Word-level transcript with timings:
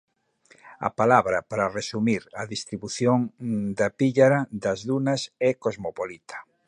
A 0.87 0.89
palabra 0.99 1.37
para 1.49 1.71
resumir 1.77 2.21
a 2.41 2.43
distribución 2.53 3.17
da 3.77 3.87
píllara 3.99 4.39
das 4.63 4.79
dunas 4.89 5.21
é 5.49 5.51
cosmopolita. 5.63 6.37